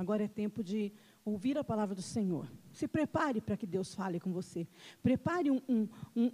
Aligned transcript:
Agora 0.00 0.24
é 0.24 0.28
tempo 0.28 0.64
de 0.64 0.90
ouvir 1.22 1.58
a 1.58 1.62
palavra 1.62 1.94
do 1.94 2.00
Senhor. 2.00 2.50
Se 2.72 2.88
prepare 2.88 3.38
para 3.38 3.54
que 3.54 3.66
Deus 3.66 3.94
fale 3.94 4.18
com 4.18 4.32
você. 4.32 4.66
Prepare 5.02 5.50
um, 5.50 5.60
um, 5.68 5.88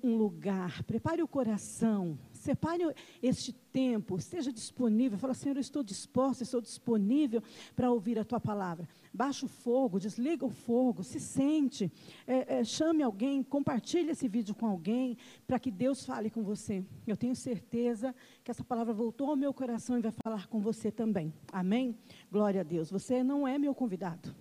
um, 0.04 0.16
lugar, 0.16 0.84
prepare 0.84 1.20
o 1.20 1.26
coração, 1.26 2.16
separe 2.32 2.84
este 3.20 3.52
tempo, 3.52 4.16
esteja 4.18 4.52
disponível. 4.52 5.18
Fala, 5.18 5.34
Senhor, 5.34 5.56
eu 5.56 5.60
estou 5.60 5.82
disposto, 5.82 6.42
estou 6.42 6.60
disponível 6.60 7.42
para 7.74 7.90
ouvir 7.90 8.20
a 8.20 8.24
tua 8.24 8.38
palavra. 8.38 8.88
Baixa 9.16 9.46
o 9.46 9.48
fogo, 9.48 9.98
desliga 9.98 10.44
o 10.44 10.50
fogo, 10.50 11.02
se 11.02 11.18
sente, 11.18 11.90
é, 12.26 12.58
é, 12.58 12.64
chame 12.64 13.02
alguém, 13.02 13.42
compartilhe 13.42 14.10
esse 14.10 14.28
vídeo 14.28 14.54
com 14.54 14.66
alguém, 14.66 15.16
para 15.46 15.58
que 15.58 15.70
Deus 15.70 16.04
fale 16.04 16.28
com 16.28 16.42
você. 16.42 16.84
Eu 17.06 17.16
tenho 17.16 17.34
certeza 17.34 18.14
que 18.44 18.50
essa 18.50 18.62
palavra 18.62 18.92
voltou 18.92 19.30
ao 19.30 19.36
meu 19.36 19.54
coração 19.54 19.98
e 19.98 20.02
vai 20.02 20.12
falar 20.22 20.46
com 20.48 20.60
você 20.60 20.92
também. 20.92 21.32
Amém? 21.50 21.96
Glória 22.30 22.60
a 22.60 22.64
Deus. 22.64 22.90
Você 22.90 23.24
não 23.24 23.48
é 23.48 23.58
meu 23.58 23.74
convidado. 23.74 24.34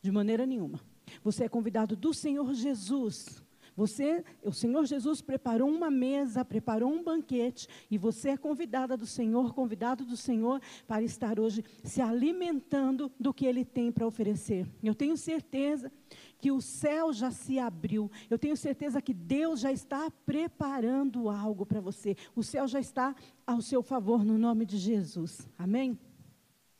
De 0.00 0.12
maneira 0.12 0.46
nenhuma. 0.46 0.80
Você 1.24 1.44
é 1.44 1.48
convidado 1.48 1.96
do 1.96 2.14
Senhor 2.14 2.54
Jesus. 2.54 3.42
Você, 3.76 4.24
o 4.42 4.52
Senhor 4.52 4.86
Jesus 4.86 5.20
preparou 5.20 5.68
uma 5.68 5.90
mesa, 5.90 6.44
preparou 6.44 6.90
um 6.90 7.04
banquete, 7.04 7.68
e 7.90 7.98
você 7.98 8.30
é 8.30 8.36
convidada 8.36 8.96
do 8.96 9.06
Senhor, 9.06 9.52
convidado 9.52 10.04
do 10.04 10.16
Senhor 10.16 10.62
para 10.86 11.02
estar 11.02 11.38
hoje 11.38 11.62
se 11.84 12.00
alimentando 12.00 13.12
do 13.20 13.34
que 13.34 13.44
Ele 13.44 13.66
tem 13.66 13.92
para 13.92 14.06
oferecer. 14.06 14.66
Eu 14.82 14.94
tenho 14.94 15.16
certeza 15.16 15.92
que 16.38 16.50
o 16.50 16.60
céu 16.60 17.12
já 17.12 17.30
se 17.30 17.58
abriu. 17.58 18.10
Eu 18.30 18.38
tenho 18.38 18.56
certeza 18.56 19.02
que 19.02 19.12
Deus 19.12 19.60
já 19.60 19.70
está 19.70 20.10
preparando 20.10 21.28
algo 21.28 21.66
para 21.66 21.80
você. 21.80 22.16
O 22.34 22.42
céu 22.42 22.66
já 22.66 22.80
está 22.80 23.14
ao 23.46 23.60
seu 23.60 23.82
favor 23.82 24.24
no 24.24 24.38
nome 24.38 24.64
de 24.64 24.78
Jesus. 24.78 25.46
Amém? 25.58 25.98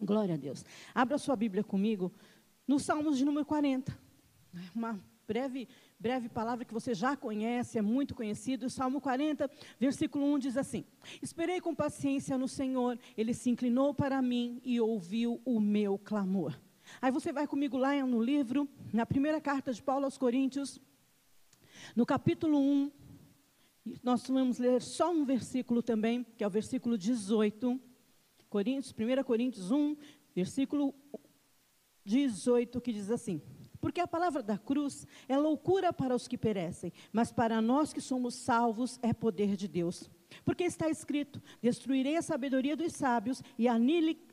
Glória 0.01 0.34
a 0.34 0.38
Deus. 0.38 0.65
Abra 0.95 1.18
sua 1.18 1.37
Bíblia 1.37 1.62
comigo 1.62 2.10
no 2.66 2.78
Salmos 2.78 3.18
de 3.18 3.24
número 3.24 3.45
40. 3.45 3.96
Uma 4.74 4.98
breve, 5.26 5.68
breve 5.98 6.28
palavra 6.28 6.64
que 6.64 6.73
você 6.73 6.95
já 6.95 7.16
conhece, 7.16 7.78
é 7.78 7.82
muito 7.82 8.14
conhecido. 8.14 8.70
Salmo 8.70 9.01
40, 9.01 9.51
versículo 9.78 10.24
1 10.34 10.38
diz 10.38 10.56
assim: 10.56 10.84
Esperei 11.20 11.60
com 11.60 11.74
paciência 11.74 12.38
no 12.38 12.48
Senhor, 12.48 12.98
ele 13.16 13.34
se 13.34 13.51
inclinou 13.51 13.92
para 13.95 14.23
mim 14.23 14.60
e 14.64 14.80
ouviu 14.80 15.40
o 15.45 15.60
meu 15.60 15.98
clamor. 15.98 16.59
Aí 17.02 17.10
você 17.10 17.32
vai 17.32 17.46
comigo 17.46 17.76
lá 17.76 17.95
no 18.06 18.23
livro, 18.23 18.68
na 18.92 19.04
primeira 19.04 19.40
carta 19.40 19.73
de 19.73 19.82
Paulo 19.82 20.04
aos 20.04 20.16
Coríntios, 20.16 20.80
no 21.95 22.06
capítulo 22.06 22.58
1, 22.58 22.90
nós 24.02 24.26
vamos 24.26 24.58
ler 24.58 24.82
só 24.82 25.12
um 25.12 25.24
versículo 25.24 25.82
também, 25.82 26.24
que 26.36 26.42
é 26.42 26.46
o 26.46 26.51
versículo 26.51 26.96
18. 26.96 27.80
Coríntios, 28.48 28.92
1 28.92 29.24
Coríntios 29.24 29.70
1, 29.70 29.96
versículo 30.34 30.95
18, 32.04 32.80
que 32.80 32.92
diz 32.92 33.10
assim: 33.10 33.40
Porque 33.87 34.01
a 34.01 34.09
palavra 34.09 34.42
da 34.42 34.59
cruz 34.59 35.06
é 35.29 35.38
loucura 35.38 35.92
para 35.92 36.12
os 36.12 36.26
que 36.26 36.37
perecem, 36.37 36.92
mas 37.12 37.30
para 37.30 37.60
nós 37.60 37.92
que 37.92 38.01
somos 38.01 38.34
salvos 38.34 38.98
é 39.01 39.12
poder 39.12 39.54
de 39.54 39.68
Deus. 39.68 40.10
Porque 40.45 40.65
está 40.65 40.90
escrito: 40.90 41.40
Destruirei 41.62 42.16
a 42.16 42.20
sabedoria 42.20 42.76
dos 42.76 42.95
sábios 42.95 43.40
e 43.57 43.68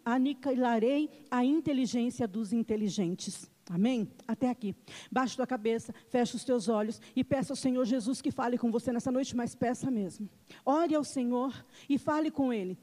aniquilarei 0.04 1.08
a 1.30 1.46
inteligência 1.46 2.28
dos 2.28 2.52
inteligentes. 2.52 3.48
Amém? 3.70 4.09
Até 4.28 4.50
aqui. 4.50 4.76
Baixa 5.12 5.36
tua 5.36 5.46
cabeça, 5.46 5.94
fecha 6.09 6.36
os 6.36 6.44
teus 6.44 6.68
olhos 6.68 7.00
e 7.16 7.24
peça 7.24 7.54
ao 7.54 7.58
Senhor 7.58 7.86
Jesus 7.86 8.24
que 8.24 8.31
fale 8.31 8.58
com 8.58 8.72
você 8.72 8.92
nessa 8.92 9.12
noite, 9.12 9.36
mas 9.36 9.54
peça 9.54 9.92
mesmo. 9.92 10.28
Ore 10.66 10.96
ao 10.96 11.04
Senhor 11.04 11.54
e 11.88 12.00
fale 12.00 12.31
com 12.31 12.52
Ele. 12.52 12.76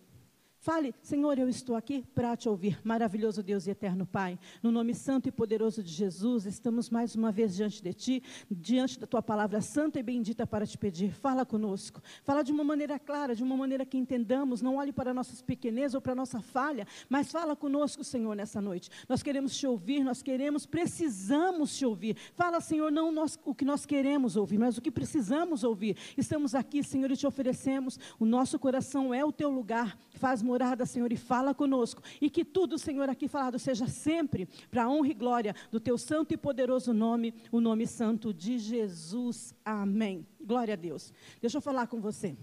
Fale, 0.63 0.95
Senhor, 1.01 1.39
eu 1.39 1.49
estou 1.49 1.75
aqui 1.75 2.05
para 2.15 2.37
te 2.37 2.47
ouvir. 2.47 2.79
Maravilhoso 2.85 3.43
Deus 3.43 3.67
e 3.67 3.71
eterno 3.71 4.05
Pai, 4.05 4.39
no 4.63 4.71
nome 4.71 4.95
santo 4.95 5.27
e 5.27 5.33
poderoso 5.33 5.83
de 5.83 5.91
Jesus, 5.91 6.45
estamos 6.45 6.91
mais 6.91 7.15
uma 7.15 7.33
vez 7.33 7.57
diante 7.57 7.83
de 7.83 7.95
Ti, 7.95 8.23
diante 8.51 9.01
da 9.01 9.07
Tua 9.07 9.23
palavra 9.23 9.63
santa 9.63 9.99
e 9.99 10.03
bendita 10.03 10.47
para 10.47 10.67
te 10.67 10.77
pedir. 10.77 11.15
Fala 11.15 11.47
conosco. 11.47 12.03
Fala 12.25 12.43
de 12.43 12.53
uma 12.53 12.63
maneira 12.63 12.99
clara, 12.99 13.35
de 13.35 13.43
uma 13.43 13.57
maneira 13.57 13.87
que 13.87 13.97
entendamos. 13.97 14.61
Não 14.61 14.77
olhe 14.77 14.93
para 14.93 15.15
nossas 15.15 15.41
pequenezas 15.41 15.95
ou 15.95 16.01
para 16.03 16.15
nossa 16.15 16.43
falha, 16.43 16.87
mas 17.09 17.33
fala 17.33 17.57
conosco, 17.57 18.05
Senhor, 18.05 18.37
nessa 18.37 18.61
noite. 18.61 18.91
Nós 19.09 19.23
queremos 19.23 19.57
te 19.57 19.67
ouvir, 19.67 20.05
nós 20.05 20.23
queremos, 20.23 20.67
precisamos 20.67 21.75
te 21.75 21.87
ouvir. 21.87 22.19
Fala, 22.35 22.61
Senhor, 22.61 22.93
não 22.93 23.11
nós, 23.11 23.39
o 23.47 23.55
que 23.55 23.65
nós 23.65 23.87
queremos 23.87 24.37
ouvir, 24.37 24.59
mas 24.59 24.77
o 24.77 24.83
que 24.83 24.91
precisamos 24.91 25.65
ouvir. 25.65 25.97
Estamos 26.19 26.55
aqui, 26.55 26.83
Senhor, 26.85 27.11
e 27.11 27.17
te 27.17 27.27
oferecemos. 27.27 27.99
O 28.19 28.27
nosso 28.27 28.59
coração 28.59 29.15
é 29.15 29.25
o 29.25 29.33
Teu 29.33 29.49
lugar. 29.49 29.99
Faz 30.11 30.43
morada, 30.51 30.85
Senhor, 30.85 31.13
e 31.13 31.17
fala 31.17 31.55
conosco. 31.55 32.03
E 32.21 32.29
que 32.29 32.45
tudo, 32.45 32.77
Senhor, 32.77 33.09
aqui 33.09 33.29
falado 33.29 33.57
seja 33.57 33.87
sempre 33.87 34.49
para 34.69 34.85
a 34.85 34.91
honra 34.91 35.09
e 35.09 35.15
glória 35.15 35.55
do 35.71 35.79
teu 35.79 35.97
santo 35.97 36.35
e 36.35 36.37
poderoso 36.37 36.93
nome, 36.93 37.33
o 37.53 37.61
nome 37.61 37.87
santo 37.87 38.35
de 38.35 38.59
Jesus. 38.59 39.55
Amém. 39.65 40.27
Glória 40.41 40.75
a 40.75 40.77
Deus. 40.77 41.13
Deixa 41.41 41.59
eu 41.59 41.63
falar 41.63 41.87
com 41.87 42.01
você. 42.01 42.37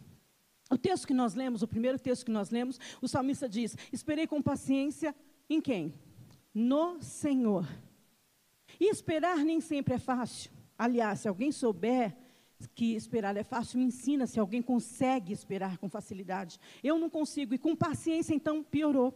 O 0.72 0.78
texto 0.78 1.06
que 1.06 1.13
nós 1.13 1.35
lemos, 1.35 1.62
o 1.62 1.68
primeiro 1.68 2.00
texto 2.00 2.25
que 2.25 2.31
nós 2.31 2.50
lemos, 2.50 2.79
o 3.01 3.07
salmista 3.09 3.47
diz: 3.50 3.75
Esperei 3.91 4.25
com 4.25 4.41
paciência 4.41 5.13
em 5.50 5.59
quem? 5.59 5.94
No 6.53 7.01
Senhor. 7.01 7.68
E 8.79 8.89
esperar 8.89 9.38
nem 9.39 9.59
sempre 9.59 9.95
é 9.95 10.00
fácil. 10.00 10.50
Aliás, 10.78 11.19
se 11.22 11.28
alguém 11.28 11.51
souber 11.51 12.16
que 12.73 12.95
esperar 12.95 13.38
é 13.38 13.44
fácil, 13.44 13.79
me 13.79 13.85
ensina 13.85 14.25
se 14.25 14.40
alguém 14.40 14.62
consegue 14.62 15.31
esperar 15.31 15.78
com 15.78 15.90
facilidade. 15.90 16.59
Eu 16.84 16.97
não 16.97 17.09
consigo, 17.09 17.53
e 17.53 17.57
com 17.57 17.75
paciência, 17.75 18.34
então, 18.34 18.63
piorou. 18.63 19.13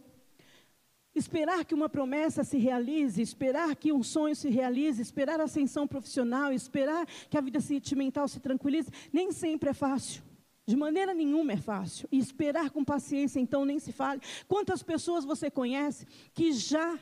Esperar 1.14 1.64
que 1.64 1.74
uma 1.74 1.88
promessa 1.88 2.42
se 2.42 2.56
realize, 2.56 3.20
esperar 3.20 3.76
que 3.76 3.92
um 3.92 4.02
sonho 4.02 4.34
se 4.34 4.48
realize, 4.48 5.02
esperar 5.02 5.40
a 5.40 5.44
ascensão 5.44 5.86
profissional, 5.86 6.52
esperar 6.52 7.06
que 7.28 7.36
a 7.36 7.40
vida 7.40 7.60
sentimental 7.60 8.26
se 8.28 8.40
tranquilize, 8.40 8.90
nem 9.12 9.30
sempre 9.30 9.70
é 9.70 9.74
fácil. 9.74 10.22
De 10.64 10.76
maneira 10.76 11.12
nenhuma 11.12 11.52
é 11.52 11.56
fácil. 11.56 12.08
E 12.10 12.18
esperar 12.18 12.70
com 12.70 12.84
paciência, 12.84 13.40
então, 13.40 13.64
nem 13.64 13.78
se 13.78 13.92
fale. 13.92 14.22
Quantas 14.48 14.82
pessoas 14.82 15.24
você 15.24 15.50
conhece 15.50 16.06
que 16.32 16.52
já, 16.52 16.98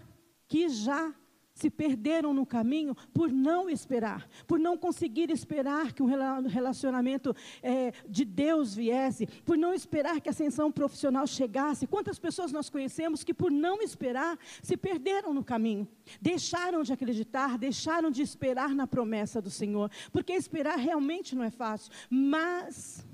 que 0.49 0.69
já 0.69 1.15
se 1.61 1.71
perderam 1.71 2.33
no 2.33 2.47
caminho 2.47 2.97
por 3.13 3.31
não 3.31 3.69
esperar, 3.69 4.27
por 4.47 4.59
não 4.59 4.79
conseguir 4.79 5.31
esperar 5.31 5.93
que 5.93 6.03
um 6.03 6.47
relacionamento 6.47 7.37
é, 7.63 7.93
de 8.09 8.25
Deus 8.25 8.75
viesse, 8.75 9.27
por 9.45 9.59
não 9.59 9.75
esperar 9.75 10.21
que 10.21 10.29
a 10.29 10.33
ascensão 10.33 10.73
profissional 10.73 11.27
chegasse. 11.27 11.87
Quantas 11.87 12.19
pessoas 12.19 12.51
nós 12.51 12.71
conhecemos 12.71 13.23
que, 13.23 13.35
por 13.35 13.51
não 13.51 13.83
esperar, 13.83 14.39
se 14.63 14.77
perderam 14.77 15.35
no 15.35 15.45
caminho, 15.45 15.87
deixaram 16.21 16.83
de 16.83 16.93
acreditar, 16.93 17.59
deixaram 17.59 18.11
de 18.11 18.23
esperar 18.23 18.75
na 18.75 18.87
promessa 18.87 19.43
do 19.43 19.51
Senhor, 19.51 19.91
porque 20.11 20.33
esperar 20.33 20.79
realmente 20.79 21.37
não 21.37 21.45
é 21.45 21.51
fácil, 21.51 21.93
mas. 22.09 23.07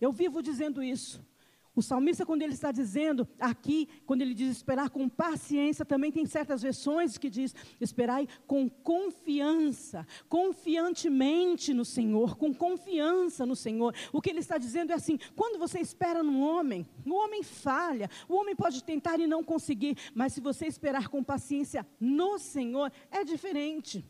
Eu 0.00 0.10
vivo 0.10 0.42
dizendo 0.42 0.82
isso. 0.82 1.22
O 1.74 1.82
salmista, 1.82 2.26
quando 2.26 2.42
ele 2.42 2.52
está 2.52 2.72
dizendo 2.72 3.28
aqui, 3.38 3.88
quando 4.04 4.22
ele 4.22 4.34
diz 4.34 4.50
esperar 4.50 4.90
com 4.90 5.08
paciência, 5.08 5.84
também 5.84 6.10
tem 6.10 6.26
certas 6.26 6.62
versões 6.62 7.16
que 7.16 7.30
diz 7.30 7.54
esperai 7.80 8.26
com 8.44 8.68
confiança, 8.68 10.04
confiantemente 10.28 11.72
no 11.72 11.84
Senhor, 11.84 12.36
com 12.36 12.52
confiança 12.52 13.46
no 13.46 13.54
Senhor. 13.54 13.94
O 14.12 14.20
que 14.20 14.30
ele 14.30 14.40
está 14.40 14.58
dizendo 14.58 14.90
é 14.90 14.94
assim: 14.96 15.16
quando 15.36 15.60
você 15.60 15.78
espera 15.78 16.24
num 16.24 16.42
homem, 16.42 16.84
o 17.06 17.14
homem 17.14 17.44
falha, 17.44 18.10
o 18.28 18.34
homem 18.34 18.56
pode 18.56 18.82
tentar 18.82 19.20
e 19.20 19.28
não 19.28 19.44
conseguir, 19.44 19.96
mas 20.12 20.32
se 20.32 20.40
você 20.40 20.66
esperar 20.66 21.06
com 21.08 21.22
paciência 21.22 21.86
no 22.00 22.36
Senhor, 22.38 22.90
é 23.12 23.22
diferente. 23.22 24.04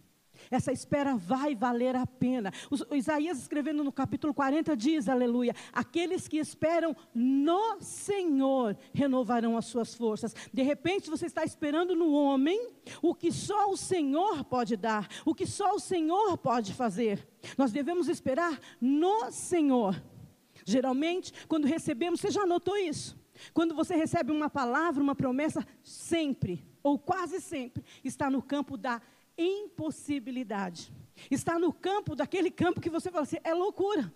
Essa 0.51 0.73
espera 0.73 1.17
vai 1.17 1.55
valer 1.55 1.97
a 1.97 2.07
pena. 2.07 2.53
O, 2.71 2.95
Isaías 2.95 3.39
escrevendo 3.39 3.83
no 3.83 3.93
capítulo 3.93 4.33
40 4.33 4.77
diz, 4.77 5.09
aleluia, 5.09 5.55
aqueles 5.73 6.29
que 6.29 6.39
esperam 6.39 6.97
no 7.15 7.81
Senhor 7.81 8.77
renovarão 8.93 9.57
as 9.57 9.67
suas 9.67 9.95
forças. 9.95 10.35
De 10.53 10.63
repente 10.63 11.11
você 11.11 11.27
está 11.27 11.45
esperando 11.45 11.95
no 11.95 12.13
homem 12.13 12.71
o 13.03 13.15
que 13.15 13.33
só 13.33 13.71
o 13.71 13.77
Senhor 13.77 14.45
pode 14.45 14.77
dar, 14.77 15.09
o 15.25 15.35
que 15.35 15.47
só 15.47 15.75
o 15.75 15.81
Senhor 15.81 16.39
pode 16.39 16.75
fazer. 16.75 17.27
Nós 17.57 17.73
devemos 17.73 18.09
esperar 18.09 18.59
no 18.81 19.31
Senhor. 19.31 20.01
Geralmente, 20.65 21.33
quando 21.49 21.67
recebemos, 21.67 22.21
você 22.21 22.31
já 22.31 22.47
notou 22.47 22.77
isso? 22.77 23.19
Quando 23.55 23.75
você 23.75 23.95
recebe 23.95 24.31
uma 24.31 24.51
palavra, 24.51 25.03
uma 25.03 25.15
promessa, 25.15 25.67
sempre, 25.83 26.65
ou 26.83 26.99
quase 26.99 27.41
sempre, 27.41 27.85
está 28.05 28.31
no 28.31 28.43
campo 28.43 28.77
da 28.77 29.01
impossibilidade. 29.37 30.93
Está 31.31 31.59
no 31.59 31.73
campo, 31.73 32.15
daquele 32.15 32.51
campo 32.51 32.81
que 32.81 32.91
você 32.91 33.11
fala 33.11 33.23
assim, 33.23 33.39
é 33.45 33.53
loucura. 33.53 34.13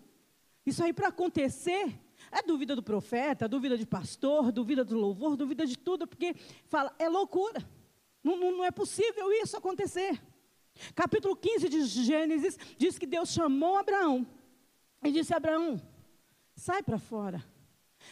Isso 0.65 0.83
aí 0.83 0.93
para 0.93 1.09
acontecer, 1.09 1.99
é 2.31 2.43
dúvida 2.43 2.75
do 2.75 2.83
profeta, 2.83 3.49
dúvida 3.49 3.77
de 3.77 3.87
pastor, 3.87 4.51
dúvida 4.51 4.85
do 4.85 4.97
louvor, 4.97 5.37
dúvida 5.37 5.67
de 5.67 5.77
tudo, 5.77 6.07
porque 6.07 6.35
fala, 6.67 6.95
é 6.99 7.09
loucura. 7.09 7.63
Não, 8.23 8.37
não, 8.37 8.51
não 8.59 8.65
é 8.65 8.71
possível 8.71 9.31
isso 9.33 9.57
acontecer. 9.57 10.21
Capítulo 10.95 11.37
15 11.37 11.69
de 11.69 11.85
Gênesis 11.85 12.59
diz 12.79 12.99
que 12.99 13.07
Deus 13.07 13.31
chamou 13.31 13.77
Abraão 13.77 14.27
e 15.05 15.13
disse: 15.13 15.35
Abraão, 15.35 15.81
sai 16.57 16.83
para 16.83 16.99
fora. 16.99 17.45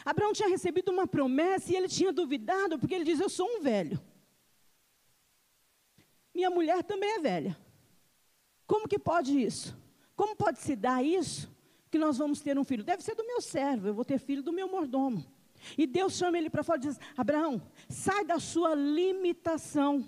Abraão 0.05 0.33
tinha 0.33 0.49
recebido 0.49 0.91
uma 0.91 1.07
promessa 1.07 1.73
e 1.73 1.77
ele 1.77 1.89
tinha 1.89 2.13
duvidado, 2.13 2.79
porque 2.79 2.95
ele 2.95 3.05
diz: 3.05 3.19
Eu 3.19 3.29
sou 3.29 3.49
um 3.49 3.61
velho. 3.61 4.01
Minha 6.35 6.51
mulher 6.51 6.83
também 6.83 7.17
é 7.17 7.19
velha. 7.19 7.57
Como 8.67 8.89
que 8.89 8.99
pode 8.99 9.39
isso? 9.39 9.77
Como 10.17 10.37
pode 10.37 10.61
se 10.61 10.75
dar 10.75 11.05
isso? 11.05 11.51
Que 11.91 11.99
nós 11.99 12.17
vamos 12.17 12.41
ter 12.41 12.59
um 12.59 12.65
filho? 12.65 12.85
Deve 12.85 13.03
ser 13.03 13.15
do 13.15 13.27
meu 13.27 13.41
servo, 13.41 13.89
eu 13.89 13.95
vou 13.95 14.05
ter 14.05 14.19
filho 14.19 14.43
do 14.43 14.53
meu 14.53 14.69
mordomo. 14.69 15.25
E 15.77 15.87
Deus 15.87 16.15
chama 16.15 16.39
ele 16.39 16.51
para 16.51 16.63
fora 16.63 16.79
e 16.79 16.83
diz: 16.83 16.99
Abraão, 17.17 17.63
sai 17.89 18.25
da 18.25 18.39
sua 18.39 18.75
limitação, 18.75 20.05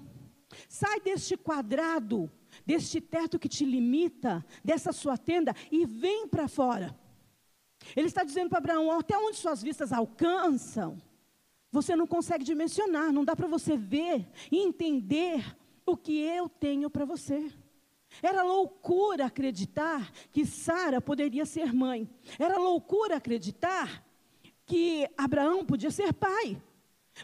sai 0.68 1.00
deste 1.00 1.36
quadrado, 1.36 2.30
deste 2.66 3.00
teto 3.00 3.38
que 3.38 3.48
te 3.48 3.64
limita, 3.64 4.44
dessa 4.64 4.92
sua 4.92 5.16
tenda, 5.16 5.54
e 5.70 5.86
vem 5.86 6.26
para 6.26 6.48
fora. 6.48 6.98
Ele 7.94 8.06
está 8.06 8.24
dizendo 8.24 8.48
para 8.48 8.58
Abraão: 8.58 8.90
até 8.90 9.16
onde 9.16 9.36
suas 9.36 9.62
vistas 9.62 9.92
alcançam, 9.92 11.00
você 11.70 11.94
não 11.94 12.06
consegue 12.06 12.44
dimensionar, 12.44 13.12
não 13.12 13.24
dá 13.24 13.36
para 13.36 13.46
você 13.46 13.76
ver 13.76 14.26
e 14.50 14.58
entender 14.58 15.56
o 15.86 15.96
que 15.96 16.20
eu 16.20 16.48
tenho 16.48 16.88
para 16.90 17.04
você. 17.04 17.52
Era 18.22 18.42
loucura 18.42 19.26
acreditar 19.26 20.12
que 20.32 20.46
Sara 20.46 21.00
poderia 21.00 21.44
ser 21.44 21.72
mãe. 21.72 22.08
Era 22.38 22.58
loucura 22.58 23.16
acreditar 23.16 24.04
que 24.66 25.08
Abraão 25.16 25.64
podia 25.64 25.90
ser 25.90 26.12
pai. 26.12 26.60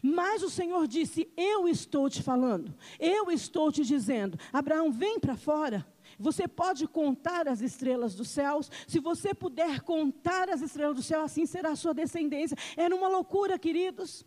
Mas 0.03 0.43
o 0.43 0.51
Senhor 0.51 0.87
disse: 0.87 1.29
Eu 1.37 1.69
estou 1.69 2.09
te 2.09 2.23
falando, 2.23 2.75
eu 2.99 3.31
estou 3.31 3.73
te 3.73 3.85
dizendo, 3.85 4.39
Abraão, 4.53 4.93
vem 4.93 5.19
para 5.19 5.37
fora. 5.37 5.87
Você 6.19 6.47
pode 6.47 6.87
contar 6.87 7.49
as 7.49 7.61
estrelas 7.61 8.15
dos 8.15 8.29
céus. 8.29 8.71
Se 8.87 9.01
você 9.01 9.33
puder 9.33 9.81
contar 9.81 10.51
as 10.51 10.61
estrelas 10.61 10.97
do 10.97 11.03
céu, 11.03 11.23
assim 11.23 11.47
será 11.47 11.71
a 11.71 11.77
sua 11.77 11.95
descendência. 11.95 12.57
Era 12.77 12.95
uma 12.95 13.09
loucura, 13.09 13.59
queridos. 13.59 14.25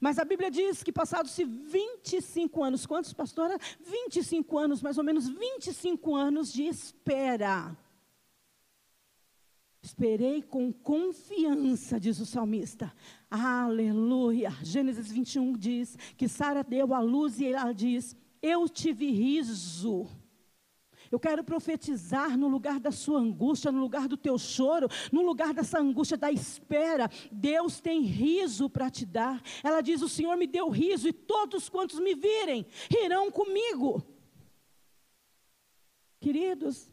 Mas 0.00 0.18
a 0.18 0.24
Bíblia 0.24 0.50
diz 0.50 0.82
que 0.82 0.92
passados-se 0.92 1.44
25 1.44 2.62
anos, 2.62 2.86
quantos, 2.86 3.12
pastora? 3.12 3.58
25 3.80 4.58
anos, 4.58 4.82
mais 4.82 4.98
ou 4.98 5.04
menos 5.04 5.28
25 5.28 6.14
anos 6.14 6.52
de 6.52 6.64
espera. 6.64 7.76
Esperei 9.82 10.42
com 10.42 10.72
confiança, 10.72 11.98
diz 11.98 12.20
o 12.20 12.26
salmista. 12.26 12.94
Aleluia. 13.28 14.50
Gênesis 14.62 15.10
21 15.10 15.54
diz 15.54 15.98
que 16.16 16.28
Sara 16.28 16.62
deu 16.62 16.94
a 16.94 17.00
luz 17.00 17.40
e 17.40 17.46
ela 17.46 17.72
diz: 17.72 18.16
Eu 18.40 18.68
tive 18.68 19.10
riso. 19.10 20.08
Eu 21.12 21.20
quero 21.20 21.44
profetizar 21.44 22.38
no 22.38 22.48
lugar 22.48 22.80
da 22.80 22.90
sua 22.90 23.20
angústia, 23.20 23.70
no 23.70 23.80
lugar 23.80 24.08
do 24.08 24.16
teu 24.16 24.38
choro, 24.38 24.88
no 25.12 25.20
lugar 25.20 25.52
dessa 25.52 25.78
angústia 25.78 26.16
da 26.16 26.32
espera. 26.32 27.10
Deus 27.30 27.82
tem 27.82 28.00
riso 28.00 28.70
para 28.70 28.90
te 28.90 29.04
dar. 29.04 29.42
Ela 29.62 29.82
diz: 29.82 30.00
O 30.00 30.08
Senhor 30.08 30.38
me 30.38 30.46
deu 30.46 30.70
riso 30.70 31.06
e 31.06 31.12
todos 31.12 31.68
quantos 31.68 32.00
me 32.00 32.14
virem 32.14 32.64
rirão 32.90 33.30
comigo. 33.30 34.02
Queridos, 36.18 36.90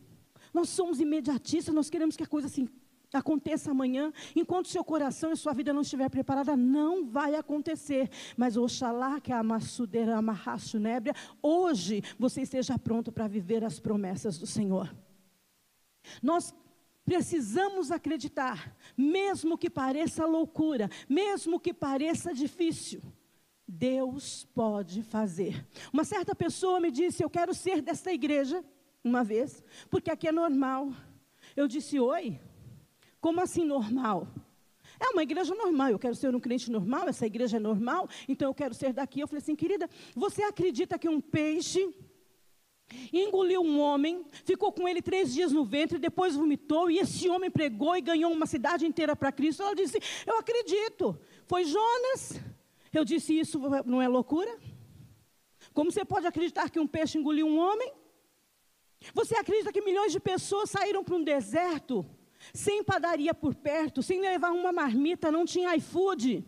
nós 0.54 0.68
somos 0.68 1.00
imediatistas, 1.00 1.74
nós 1.74 1.90
queremos 1.90 2.18
que 2.18 2.24
a 2.24 2.28
coisa 2.28 2.48
assim 2.48 2.68
aconteça 3.18 3.72
amanhã, 3.72 4.12
enquanto 4.36 4.68
seu 4.68 4.84
coração 4.84 5.32
e 5.32 5.38
sua 5.38 5.54
vida 5.54 5.74
não 5.74 5.82
estiver 5.82 6.10
preparada, 6.10 6.56
não 6.56 7.06
vai 7.06 7.36
acontecer. 7.36 8.10
Mas 8.38 8.56
oxalá 8.56 9.20
que 9.20 9.32
a 9.32 9.40
amarraço 9.40 10.80
nébria, 10.80 11.16
hoje 11.42 12.04
você 12.18 12.42
esteja 12.42 12.78
pronto 12.78 13.12
para 13.12 13.28
viver 13.28 13.64
as 13.64 13.80
promessas 13.80 14.38
do 14.38 14.46
Senhor. 14.46 14.94
Nós 16.22 16.54
precisamos 17.04 17.92
acreditar, 17.92 18.76
mesmo 18.96 19.58
que 19.58 19.70
pareça 19.70 20.26
loucura, 20.26 20.90
mesmo 21.08 21.60
que 21.60 21.74
pareça 21.74 22.34
difícil. 22.34 23.02
Deus 23.68 24.48
pode 24.54 25.04
fazer. 25.04 25.68
Uma 25.94 26.04
certa 26.04 26.34
pessoa 26.34 26.80
me 26.80 26.90
disse: 26.92 27.24
Eu 27.24 27.30
quero 27.30 27.54
ser 27.54 27.82
desta 27.82 28.12
igreja, 28.12 28.64
uma 29.04 29.24
vez, 29.24 29.64
porque 29.90 30.10
aqui 30.10 30.28
é 30.28 30.32
normal. 30.32 30.92
Eu 31.56 31.68
disse: 31.68 32.00
Oi, 32.00 32.40
como 33.20 33.42
assim 33.42 33.66
normal? 33.66 34.28
É 35.00 35.10
uma 35.10 35.24
igreja 35.24 35.56
normal, 35.56 35.90
eu 35.90 36.00
quero 36.00 36.16
ser 36.16 36.36
um 36.36 36.40
crente 36.40 36.70
normal, 36.70 37.08
essa 37.08 37.26
igreja 37.26 37.58
é 37.58 37.60
normal, 37.60 38.10
então 38.28 38.50
eu 38.50 38.54
quero 38.54 38.74
ser 38.74 38.92
daqui. 38.92 39.22
Eu 39.22 39.28
falei 39.28 39.42
assim, 39.42 39.56
querida, 39.56 39.90
você 40.16 40.44
acredita 40.44 41.00
que 41.00 41.08
um 41.08 41.22
peixe 41.22 41.94
engoliu 43.14 43.62
um 43.62 43.80
homem, 43.80 44.26
ficou 44.44 44.72
com 44.72 44.88
ele 44.88 45.02
três 45.02 45.34
dias 45.34 45.52
no 45.52 45.64
ventre, 45.64 45.98
depois 45.98 46.36
vomitou, 46.36 46.90
e 46.90 47.00
esse 47.00 47.30
homem 47.30 47.50
pregou 47.50 47.96
e 47.96 48.02
ganhou 48.02 48.32
uma 48.32 48.46
cidade 48.46 48.86
inteira 48.86 49.16
para 49.16 49.32
Cristo? 49.32 49.64
Ela 49.64 49.76
disse, 49.76 50.00
eu 50.26 50.38
acredito. 50.38 51.18
Foi 51.46 51.64
Jonas. 51.64 52.42
Eu 52.92 53.06
disse, 53.06 53.38
isso 53.40 53.60
não 53.86 54.02
é 54.02 54.08
loucura? 54.08 54.58
Como 55.74 55.92
você 55.92 56.04
pode 56.04 56.26
acreditar 56.26 56.70
que 56.70 56.80
um 56.80 56.88
peixe 56.88 57.18
engoliu 57.18 57.48
um 57.48 57.58
homem? 57.58 57.94
Você 59.14 59.36
acredita 59.36 59.72
que 59.72 59.82
milhões 59.82 60.12
de 60.12 60.20
pessoas 60.20 60.70
saíram 60.70 61.04
para 61.04 61.16
um 61.16 61.24
deserto? 61.24 62.06
Sem 62.54 62.84
padaria 62.84 63.34
por 63.34 63.56
perto, 63.56 64.02
sem 64.02 64.22
levar 64.22 64.52
uma 64.52 64.72
marmita, 64.72 65.32
não 65.32 65.46
tinha 65.46 65.76
iFood. 65.76 66.46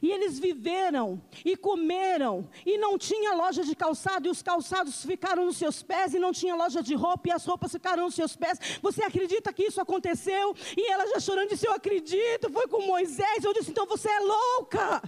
E 0.00 0.10
eles 0.10 0.38
viveram 0.38 1.20
e 1.44 1.56
comeram, 1.56 2.48
e 2.64 2.78
não 2.78 2.96
tinha 2.96 3.34
loja 3.34 3.62
de 3.62 3.74
calçado, 3.74 4.26
e 4.26 4.30
os 4.30 4.40
calçados 4.40 5.04
ficaram 5.04 5.44
nos 5.44 5.56
seus 5.56 5.82
pés, 5.82 6.14
e 6.14 6.18
não 6.18 6.32
tinha 6.32 6.54
loja 6.54 6.82
de 6.82 6.94
roupa, 6.94 7.28
e 7.28 7.32
as 7.32 7.44
roupas 7.44 7.72
ficaram 7.72 8.04
nos 8.04 8.14
seus 8.14 8.34
pés. 8.36 8.58
Você 8.80 9.02
acredita 9.02 9.52
que 9.52 9.64
isso 9.64 9.80
aconteceu? 9.80 10.54
E 10.76 10.90
ela 10.90 11.06
já 11.08 11.20
chorando 11.20 11.50
disse: 11.50 11.66
Eu 11.66 11.72
acredito, 11.72 12.50
foi 12.50 12.66
com 12.68 12.86
Moisés. 12.86 13.44
Eu 13.44 13.52
disse: 13.52 13.70
Então 13.70 13.86
você 13.86 14.08
é 14.08 14.20
louca. 14.20 15.02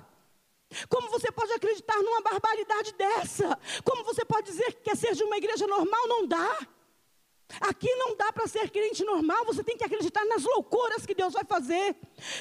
Como 0.88 1.08
você 1.08 1.31
pode 1.31 1.52
acreditar 1.52 1.96
numa 2.02 2.20
barbaridade 2.20 2.92
dessa? 2.94 3.58
Como 3.84 4.04
você 4.04 4.25
pode 4.25 4.50
dizer 4.50 4.72
que 4.75 4.82
quer 4.82 4.96
ser 4.96 5.14
de 5.14 5.22
uma 5.22 5.36
igreja 5.36 5.66
normal? 5.66 6.08
Não 6.08 6.26
dá. 6.26 6.58
Aqui 7.61 7.93
não 7.96 8.17
dá 8.17 8.32
para 8.32 8.46
ser 8.46 8.70
crente 8.70 9.05
normal, 9.05 9.44
você 9.44 9.62
tem 9.62 9.76
que 9.76 9.85
acreditar 9.85 10.25
nas 10.25 10.43
loucuras 10.43 11.06
que 11.06 11.14
Deus 11.14 11.32
vai 11.32 11.44
fazer. 11.44 11.94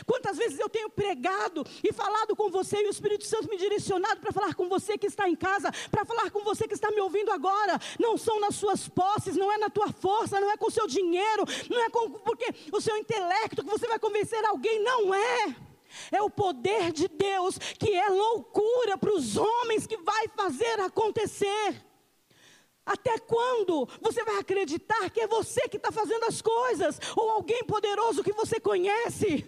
Quantas 0.05 0.37
vezes 0.37 0.59
eu 0.59 0.69
tenho 0.69 0.89
pregado 0.89 1.65
e 1.83 1.91
falado 1.91 2.35
com 2.35 2.49
você 2.49 2.77
e 2.81 2.87
o 2.87 2.89
Espírito 2.89 3.25
Santo 3.25 3.49
me 3.49 3.57
direcionado 3.57 4.21
para 4.21 4.31
falar 4.31 4.55
com 4.55 4.67
você 4.67 4.97
que 4.97 5.07
está 5.07 5.27
em 5.29 5.35
casa, 5.35 5.71
para 5.91 6.05
falar 6.05 6.31
com 6.31 6.43
você 6.43 6.67
que 6.67 6.73
está 6.73 6.89
me 6.89 7.01
ouvindo 7.01 7.31
agora. 7.31 7.79
Não 7.99 8.17
são 8.17 8.39
nas 8.39 8.55
suas 8.55 8.87
posses, 8.87 9.35
não 9.35 9.51
é 9.51 9.57
na 9.57 9.69
tua 9.69 9.91
força, 9.91 10.39
não 10.39 10.49
é 10.49 10.57
com 10.57 10.67
o 10.67 10.71
seu 10.71 10.87
dinheiro, 10.87 11.43
não 11.69 11.79
é 11.79 11.89
com 11.89 12.09
porque 12.09 12.53
o 12.71 12.81
seu 12.81 12.97
intelecto 12.97 13.63
que 13.63 13.69
você 13.69 13.87
vai 13.87 13.99
convencer 13.99 14.43
alguém, 14.45 14.81
não 14.81 15.13
é. 15.13 15.55
É 16.11 16.21
o 16.21 16.29
poder 16.29 16.91
de 16.91 17.07
Deus 17.07 17.57
que 17.57 17.93
é 17.93 18.09
loucura 18.09 18.97
para 18.97 19.13
os 19.13 19.37
homens 19.37 19.85
que 19.85 19.97
vai 19.97 20.27
fazer 20.29 20.79
acontecer. 20.79 21.92
Até 22.85 23.17
quando 23.17 23.87
você 24.01 24.23
vai 24.23 24.37
acreditar 24.39 25.09
que 25.09 25.21
é 25.21 25.27
você 25.27 25.67
que 25.69 25.77
está 25.77 25.91
fazendo 25.91 26.25
as 26.25 26.41
coisas, 26.41 26.99
ou 27.15 27.29
alguém 27.31 27.63
poderoso 27.63 28.23
que 28.23 28.33
você 28.33 28.59
conhece? 28.59 29.45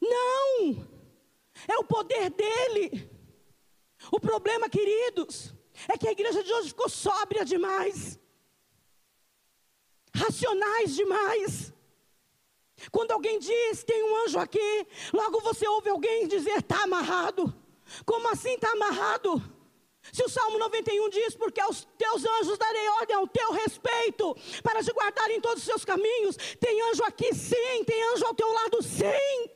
Não, 0.00 0.86
é 1.66 1.76
o 1.78 1.84
poder 1.84 2.30
dele. 2.30 3.10
O 4.12 4.20
problema, 4.20 4.68
queridos, 4.68 5.52
é 5.88 5.98
que 5.98 6.06
a 6.06 6.12
igreja 6.12 6.42
de 6.42 6.52
hoje 6.52 6.68
ficou 6.68 6.88
sóbria 6.88 7.44
demais, 7.44 8.18
racionais 10.14 10.94
demais. 10.94 11.72
Quando 12.92 13.10
alguém 13.12 13.38
diz, 13.38 13.82
tem 13.82 14.02
um 14.04 14.24
anjo 14.24 14.38
aqui, 14.38 14.86
logo 15.12 15.40
você 15.40 15.66
ouve 15.66 15.88
alguém 15.88 16.28
dizer, 16.28 16.58
está 16.58 16.84
amarrado. 16.84 17.52
Como 18.04 18.28
assim 18.28 18.54
está 18.54 18.70
amarrado? 18.70 19.42
Se 20.12 20.22
o 20.22 20.28
Salmo 20.28 20.58
91 20.58 21.08
diz, 21.10 21.34
porque 21.34 21.60
aos 21.60 21.86
teus 21.98 22.24
anjos 22.24 22.58
darei 22.58 22.88
ordem 23.00 23.16
ao 23.16 23.26
teu 23.26 23.52
respeito, 23.52 24.36
para 24.62 24.82
te 24.82 24.92
guardar 24.92 25.30
em 25.30 25.40
todos 25.40 25.58
os 25.58 25.64
seus 25.64 25.84
caminhos, 25.84 26.36
tem 26.60 26.80
anjo 26.90 27.04
aqui 27.04 27.34
sim, 27.34 27.84
tem 27.84 28.02
anjo 28.12 28.26
ao 28.26 28.34
teu 28.34 28.50
lado 28.52 28.82
sim, 28.82 29.50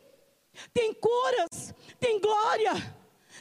tem 0.73 0.93
curas, 0.95 1.75
tem 1.99 2.21
glória, 2.21 2.73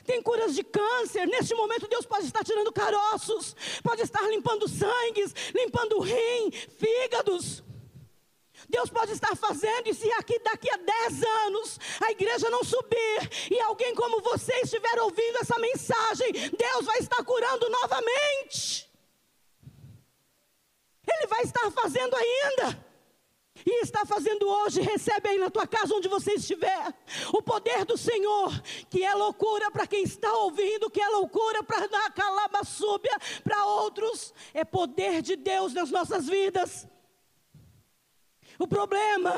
tem 0.05 0.21
curas 0.21 0.55
de 0.55 0.63
câncer. 0.63 1.27
Neste 1.27 1.53
momento, 1.53 1.87
Deus 1.87 2.05
pode 2.05 2.25
estar 2.25 2.43
tirando 2.43 2.71
caroços, 2.71 3.55
pode 3.83 4.01
estar 4.01 4.21
limpando 4.29 4.67
sangues, 4.67 5.33
limpando 5.53 5.99
rim, 5.99 6.51
fígados. 6.51 7.63
Deus 8.69 8.89
pode 8.89 9.11
estar 9.11 9.35
fazendo, 9.35 9.87
e 9.87 9.93
se 9.95 10.09
aqui 10.13 10.37
daqui 10.39 10.69
a 10.69 10.77
10 10.77 11.23
anos 11.45 11.79
a 11.99 12.11
igreja 12.11 12.49
não 12.51 12.63
subir 12.63 13.49
e 13.49 13.59
alguém 13.61 13.95
como 13.95 14.21
você 14.21 14.53
estiver 14.61 14.99
ouvindo 15.01 15.37
essa 15.37 15.57
mensagem, 15.57 16.31
Deus 16.31 16.85
vai 16.85 16.99
estar 16.99 17.23
curando 17.23 17.67
novamente. 17.67 18.87
Ele 21.11 21.27
vai 21.27 21.41
estar 21.41 21.71
fazendo 21.71 22.15
ainda. 22.15 22.89
E 23.65 23.81
está 23.81 24.05
fazendo 24.05 24.47
hoje, 24.47 24.81
recebe 24.81 25.29
aí 25.29 25.37
na 25.37 25.49
tua 25.49 25.67
casa 25.67 25.93
onde 25.93 26.07
você 26.07 26.33
estiver, 26.33 26.93
o 27.33 27.41
poder 27.41 27.83
do 27.83 27.97
Senhor, 27.97 28.51
que 28.89 29.03
é 29.03 29.13
loucura 29.13 29.69
para 29.69 29.85
quem 29.85 30.03
está 30.03 30.31
ouvindo, 30.31 30.89
que 30.89 31.01
é 31.01 31.09
loucura 31.09 31.61
para 31.63 31.87
dar 31.87 32.13
calaba 32.13 32.63
súbia 32.63 33.17
para 33.43 33.65
outros, 33.65 34.33
é 34.53 34.63
poder 34.63 35.21
de 35.21 35.35
Deus 35.35 35.73
nas 35.73 35.91
nossas 35.91 36.27
vidas. 36.27 36.87
O 38.59 38.67
problema 38.67 39.35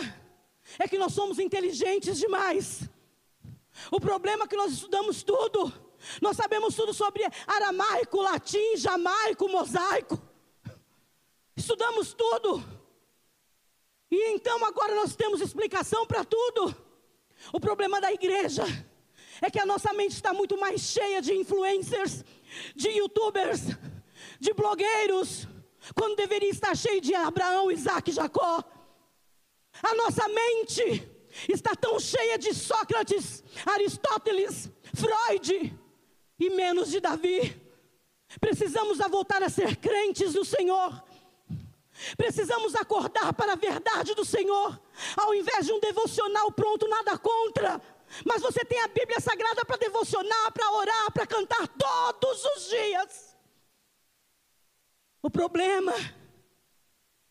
é 0.80 0.88
que 0.88 0.98
nós 0.98 1.14
somos 1.14 1.38
inteligentes 1.38 2.18
demais. 2.18 2.90
O 3.92 4.00
problema 4.00 4.46
é 4.46 4.48
que 4.48 4.56
nós 4.56 4.72
estudamos 4.72 5.22
tudo. 5.22 5.72
Nós 6.20 6.36
sabemos 6.36 6.76
tudo 6.76 6.92
sobre 6.92 7.24
aramaico, 7.46 8.20
latim, 8.20 8.76
jamaico, 8.76 9.48
mosaico. 9.48 10.20
Estudamos 11.56 12.14
tudo. 12.14 12.64
E 14.10 14.32
então 14.32 14.66
agora 14.66 14.96
nós 14.96 15.16
temos 15.16 15.40
explicação 15.40 16.06
para 16.08 16.26
tudo. 16.26 16.76
O 17.54 17.60
problema 17.60 18.02
da 18.02 18.12
igreja 18.12 18.64
é 19.40 19.52
que 19.52 19.60
a 19.60 19.66
nossa 19.66 19.94
mente 19.94 20.16
está 20.16 20.34
muito 20.34 20.58
mais 20.58 20.82
cheia 20.82 21.22
de 21.22 21.34
influencers, 21.34 22.26
de 22.76 22.90
youtubers, 22.90 23.62
de 24.40 24.52
blogueiros, 24.54 25.48
quando 25.96 26.16
deveria 26.16 26.50
estar 26.50 26.76
cheio 26.76 27.00
de 27.00 27.14
Abraão, 27.14 27.72
Isaac 27.72 28.10
e 28.10 28.14
Jacó. 28.14 28.64
A 29.84 29.96
nossa 29.96 30.28
mente 30.28 31.10
está 31.50 31.76
tão 31.76 32.00
cheia 32.00 32.38
de 32.38 32.54
Sócrates, 32.54 33.44
Aristóteles, 33.66 34.70
Freud 34.94 35.78
e 36.40 36.50
menos 36.50 36.90
de 36.90 37.00
Davi. 37.00 37.60
Precisamos 38.40 38.98
voltar 38.98 39.44
a 39.44 39.50
ser 39.50 39.76
crentes 39.78 40.34
do 40.34 40.46
Senhor. 40.46 41.04
Precisamos 42.16 42.74
acordar 42.76 43.34
para 43.34 43.54
a 43.54 43.56
verdade 43.56 44.16
do 44.16 44.26
Senhor, 44.26 44.82
ao 45.16 45.36
invés 45.36 45.66
de 45.66 45.74
um 45.74 45.80
devocional 45.80 46.52
pronto, 46.52 46.88
nada 46.88 47.18
contra. 47.18 47.82
Mas 48.26 48.42
você 48.42 48.66
tem 48.66 48.80
a 48.82 48.88
Bíblia 48.88 49.20
Sagrada 49.20 49.64
para 49.66 49.78
devocionar, 49.78 50.52
para 50.52 50.72
orar, 50.72 51.12
para 51.12 51.28
cantar 51.28 51.68
todos 51.68 52.44
os 52.46 52.70
dias. 52.70 53.38
O 55.22 55.30
problema 55.30 55.94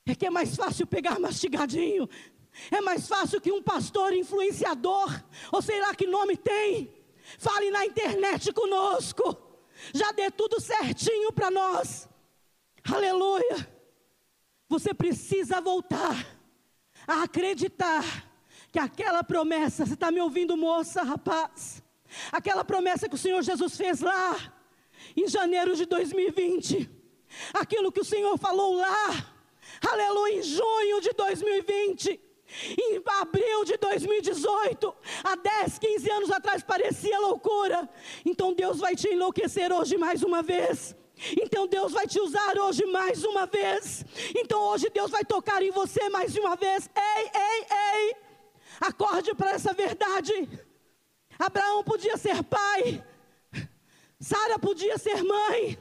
é 0.07 0.15
que 0.15 0.27
é 0.27 0.31
mais 0.31 0.57
fácil 0.57 0.87
pegar 0.87 1.19
mastigadinho, 1.19 2.09
é 2.71 2.81
mais 2.81 3.07
fácil 3.07 3.41
que 3.41 3.53
um 3.53 3.63
pastor 3.63 4.13
influenciador, 4.13 5.09
ou 5.53 5.63
sei 5.63 5.81
lá 5.81 5.95
que 5.95 6.07
nome 6.07 6.37
tem, 6.37 6.93
fale 7.39 7.71
na 7.71 7.87
internet 7.87 8.53
conosco, 8.53 9.37
já 9.95 10.13
dê 10.13 10.31
tudo 10.31 10.61
certinho 10.61 11.33
para 11.33 11.51
nós. 11.51 12.09
Aleluia. 12.85 13.69
Você 14.69 14.95
precisa 14.95 15.61
voltar 15.61 16.27
a 17.07 17.23
acreditar 17.23 18.05
que 18.71 18.79
aquela 18.79 19.25
promessa, 19.25 19.85
você 19.85 19.95
está 19.95 20.11
me 20.11 20.21
ouvindo, 20.21 20.57
moça, 20.57 21.03
rapaz? 21.03 21.83
Aquela 22.31 22.65
promessa 22.65 23.09
que 23.09 23.15
o 23.15 23.19
Senhor 23.19 23.43
Jesus 23.43 23.77
fez 23.77 24.01
lá, 24.01 24.37
em 25.17 25.27
janeiro 25.27 25.75
de 25.75 25.87
2020, 25.87 26.89
aquilo 27.55 27.91
que 27.91 28.01
o 28.01 28.05
Senhor 28.05 28.37
falou 28.39 28.75
lá, 28.75 29.33
aleluia, 29.91 30.39
em 30.39 30.43
junho 30.43 31.01
de 31.01 31.13
2020, 31.13 32.21
em 32.77 33.03
abril 33.21 33.65
de 33.65 33.77
2018, 33.77 34.95
há 35.25 35.37
10, 35.37 35.79
15 35.79 36.11
anos 36.11 36.31
atrás 36.31 36.63
parecia 36.63 37.19
loucura. 37.21 37.89
Então 38.25 38.53
Deus 38.53 38.79
vai 38.79 38.95
te 38.97 39.09
enlouquecer 39.09 39.73
hoje 39.73 39.97
mais 39.97 40.23
uma 40.23 40.43
vez. 40.43 40.97
Então 41.43 41.67
Deus 41.67 41.93
vai 41.93 42.07
te 42.07 42.19
usar 42.19 42.59
hoje 42.59 42.85
mais 42.87 43.25
uma 43.25 43.47
vez. 43.47 44.05
Então 44.35 44.61
hoje 44.69 44.89
Deus 44.91 45.11
vai 45.11 45.25
tocar 45.25 45.63
em 45.63 45.71
você 45.71 46.09
mais 46.09 46.35
uma 46.37 46.57
vez. 46.57 46.89
Ei, 46.97 47.31
ei, 47.35 47.67
ei. 47.71 48.17
Acorde 48.81 49.35
para 49.35 49.51
essa 49.53 49.73
verdade. 49.73 50.49
Abraão 51.39 51.85
podia 51.85 52.17
ser 52.17 52.43
pai. 52.43 53.05
Sara 54.19 54.59
podia 54.59 54.99
ser 54.99 55.23
mãe. 55.23 55.79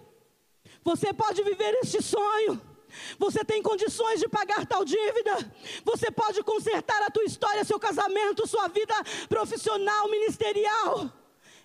Você 0.83 1.13
pode 1.13 1.43
viver 1.43 1.73
este 1.81 2.01
sonho. 2.01 2.68
Você 3.17 3.43
tem 3.43 3.61
condições 3.61 4.19
de 4.19 4.27
pagar 4.27 4.65
tal 4.65 4.83
dívida. 4.83 5.51
Você 5.83 6.11
pode 6.11 6.43
consertar 6.43 7.01
a 7.03 7.09
tua 7.09 7.23
história, 7.23 7.63
seu 7.63 7.79
casamento, 7.79 8.47
sua 8.47 8.67
vida 8.67 8.93
profissional, 9.27 10.09
ministerial. 10.09 11.11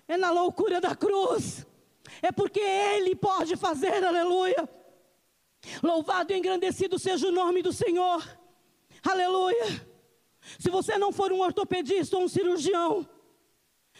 É 0.07 0.17
na 0.17 0.31
loucura 0.31 0.79
da 0.79 0.95
cruz. 0.95 1.65
É 2.21 2.31
porque 2.31 2.59
Ele 2.59 3.15
pode 3.15 3.55
fazer, 3.55 4.03
aleluia. 4.03 4.69
Louvado 5.81 6.31
e 6.31 6.37
engrandecido 6.37 6.99
seja 6.99 7.27
o 7.27 7.31
nome 7.31 7.61
do 7.61 7.73
Senhor. 7.73 8.23
Aleluia. 9.03 9.85
Se 10.59 10.69
você 10.69 10.97
não 10.97 11.11
for 11.11 11.31
um 11.31 11.41
ortopedista 11.41 12.17
ou 12.17 12.23
um 12.23 12.27
cirurgião, 12.27 13.07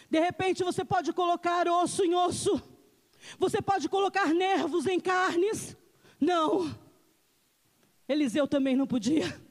de 0.08 0.20
repente 0.20 0.62
você 0.62 0.84
pode 0.84 1.12
colocar 1.12 1.66
osso 1.68 2.04
em 2.04 2.14
osso. 2.14 2.62
Você 3.38 3.60
pode 3.60 3.88
colocar 3.88 4.32
nervos 4.32 4.86
em 4.86 5.00
carnes. 5.00 5.76
Não. 6.20 6.85
Eliseu 8.08 8.46
também 8.46 8.76
não 8.76 8.86
podia. 8.86 9.46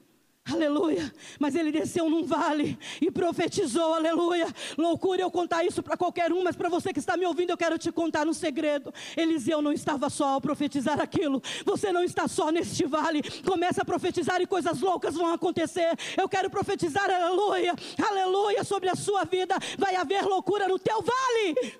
Aleluia. 0.48 1.12
Mas 1.40 1.56
ele 1.56 1.72
desceu 1.72 2.08
num 2.08 2.24
vale 2.24 2.78
e 3.02 3.10
profetizou, 3.10 3.96
aleluia. 3.96 4.48
Loucura 4.78 5.22
eu 5.22 5.32
contar 5.32 5.64
isso 5.64 5.82
para 5.82 5.98
qualquer 5.98 6.32
um, 6.32 6.44
mas 6.44 6.56
para 6.56 6.70
você 6.70 6.94
que 6.94 7.00
está 7.00 7.18
me 7.18 7.26
ouvindo, 7.26 7.50
eu 7.50 7.58
quero 7.58 7.80
te 7.80 7.92
contar 7.92 8.28
um 8.28 8.34
segredo. 8.34 8.94
Eliseu 9.18 9.60
não 9.60 9.74
estava 9.74 10.08
só 10.08 10.36
ao 10.36 10.42
profetizar 10.42 11.02
aquilo. 11.02 11.42
Você 11.66 11.92
não 11.92 12.04
está 12.04 12.28
só 12.28 12.52
neste 12.52 12.86
vale. 12.86 13.24
Começa 13.42 13.82
a 13.82 13.86
profetizar 13.86 14.40
e 14.40 14.46
coisas 14.46 14.82
loucas 14.82 15.16
vão 15.16 15.34
acontecer. 15.34 15.98
Eu 16.16 16.30
quero 16.30 16.48
profetizar, 16.48 17.10
aleluia, 17.10 17.74
aleluia, 18.08 18.64
sobre 18.64 18.88
a 18.88 18.96
sua 18.96 19.24
vida. 19.24 19.56
Vai 19.80 19.96
haver 19.96 20.24
loucura 20.26 20.68
no 20.68 20.78
teu 20.78 21.02
vale. 21.02 21.80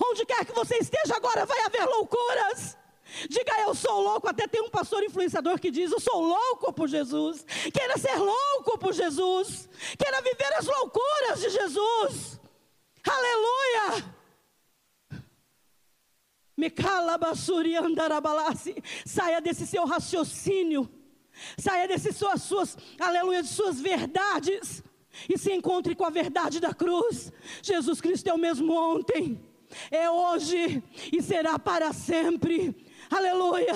Onde 0.00 0.24
quer 0.24 0.44
que 0.44 0.52
você 0.52 0.76
esteja 0.76 1.16
agora, 1.16 1.44
vai 1.44 1.60
haver 1.62 1.86
loucuras. 1.86 2.76
Diga 3.28 3.60
eu 3.60 3.74
sou 3.74 4.00
louco. 4.00 4.28
Até 4.28 4.46
tem 4.46 4.60
um 4.62 4.70
pastor 4.70 5.02
influenciador 5.02 5.58
que 5.58 5.70
diz: 5.70 5.92
Eu 5.92 6.00
sou 6.00 6.20
louco 6.20 6.72
por 6.72 6.88
Jesus. 6.88 7.44
Queira 7.72 7.96
ser 7.98 8.16
louco 8.16 8.78
por 8.78 8.92
Jesus. 8.92 9.68
Queira 9.98 10.20
viver 10.22 10.52
as 10.58 10.66
loucuras 10.66 11.40
de 11.40 11.50
Jesus. 11.50 12.40
Aleluia. 13.04 14.16
Saia 19.04 19.40
desse 19.40 19.66
seu 19.66 19.84
raciocínio. 19.84 20.90
Saia 21.58 21.86
dessas 21.86 22.16
suas, 22.16 22.42
suas, 22.42 22.78
aleluia, 22.98 23.42
de 23.42 23.48
suas 23.48 23.80
verdades. 23.80 24.82
E 25.28 25.38
se 25.38 25.52
encontre 25.52 25.94
com 25.94 26.04
a 26.04 26.10
verdade 26.10 26.60
da 26.60 26.74
cruz. 26.74 27.32
Jesus 27.62 28.00
Cristo 28.00 28.28
é 28.28 28.34
o 28.34 28.38
mesmo 28.38 28.72
ontem, 28.72 29.40
é 29.90 30.10
hoje 30.10 30.82
e 31.12 31.22
será 31.22 31.58
para 31.58 31.92
sempre. 31.92 32.85
Aleluia. 33.10 33.72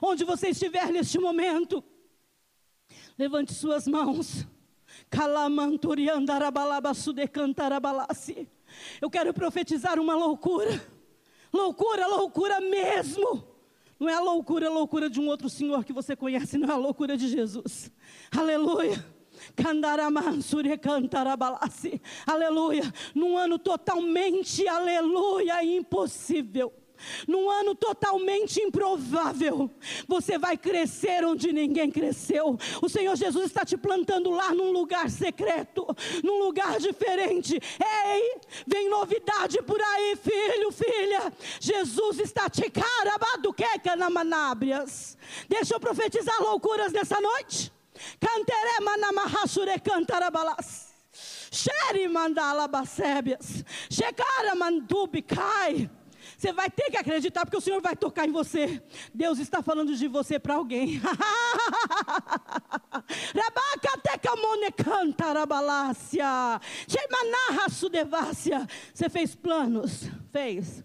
Onde 0.00 0.24
você 0.24 0.48
estiver 0.48 0.90
neste 0.90 1.18
momento, 1.18 1.82
levante 3.18 3.52
suas 3.54 3.86
mãos. 3.86 4.46
Eu 9.00 9.10
quero 9.10 9.34
profetizar 9.34 9.98
uma 9.98 10.14
loucura. 10.14 10.80
Loucura, 11.52 12.06
loucura 12.06 12.60
mesmo. 12.60 13.46
Não 14.00 14.08
é 14.08 14.14
a 14.14 14.20
loucura, 14.20 14.66
a 14.66 14.70
loucura 14.70 15.08
de 15.08 15.20
um 15.20 15.28
outro 15.28 15.48
senhor 15.48 15.84
que 15.84 15.92
você 15.92 16.16
conhece, 16.16 16.58
não 16.58 16.68
é 16.68 16.72
a 16.72 16.76
loucura 16.76 17.16
de 17.16 17.28
Jesus. 17.28 17.92
Aleluia. 18.36 19.04
Aleluia. 22.26 22.82
Num 23.14 23.36
ano 23.36 23.58
totalmente, 23.58 24.66
aleluia, 24.66 25.62
impossível 25.64 26.72
num 27.26 27.50
ano 27.50 27.74
totalmente 27.74 28.60
improvável, 28.60 29.70
você 30.06 30.38
vai 30.38 30.56
crescer 30.56 31.24
onde 31.24 31.52
ninguém 31.52 31.90
cresceu. 31.90 32.58
O 32.80 32.88
Senhor 32.88 33.16
Jesus 33.16 33.46
está 33.46 33.64
te 33.64 33.76
plantando 33.76 34.30
lá 34.30 34.54
num 34.54 34.72
lugar 34.72 35.10
secreto, 35.10 35.86
num 36.22 36.38
lugar 36.42 36.78
diferente. 36.78 37.54
Ei, 37.54 38.40
vem 38.66 38.88
novidade 38.88 39.62
por 39.62 39.80
aí, 39.80 40.16
filho, 40.16 40.72
filha. 40.72 41.32
Jesus 41.60 42.18
está 42.18 42.48
te 42.48 42.70
carabaduqueca 42.70 43.96
na 43.96 44.10
manábrias. 44.10 45.16
Deixa 45.48 45.74
eu 45.74 45.80
profetizar 45.80 46.40
loucuras 46.40 46.92
nessa 46.92 47.20
noite. 47.20 47.72
Canterema 48.18 48.96
na 48.96 49.12
mahasure 49.12 49.78
cantarabalas. 49.80 50.92
Xeri 51.50 52.08
mandala 52.08 52.66
basébias. 52.66 53.62
Chegara 53.90 54.54
mandubi 54.54 55.22
cai. 55.22 55.90
Você 56.42 56.52
vai 56.52 56.68
ter 56.68 56.90
que 56.90 56.96
acreditar, 56.96 57.46
porque 57.46 57.56
o 57.56 57.60
Senhor 57.60 57.80
vai 57.80 57.94
tocar 57.94 58.28
em 58.28 58.32
você. 58.32 58.82
Deus 59.14 59.38
está 59.38 59.62
falando 59.62 59.94
de 59.94 60.08
você 60.08 60.40
para 60.40 60.56
alguém. 60.56 61.00
Você 68.92 69.08
fez 69.08 69.36
planos? 69.36 70.10
Fez 70.32 70.82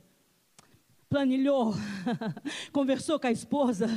planilhou, 1.09 1.73
conversou 2.71 3.19
com 3.19 3.27
a 3.27 3.31
esposa, 3.31 3.87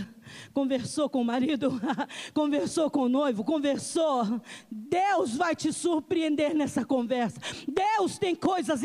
conversou 0.52 1.09
com 1.09 1.21
o 1.21 1.25
marido, 1.25 1.81
conversou 2.33 2.88
com 2.90 3.00
o 3.00 3.09
noivo, 3.09 3.43
conversou. 3.43 4.40
Deus 4.71 5.37
vai 5.37 5.57
te 5.57 5.73
surpreender 5.73 6.55
nessa 6.55 6.85
conversa. 6.85 7.40
Deus 7.67 8.19
tem 8.19 8.35
coisas 8.35 8.83